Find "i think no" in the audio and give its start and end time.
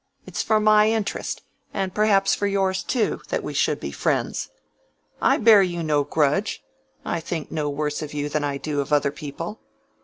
7.05-7.69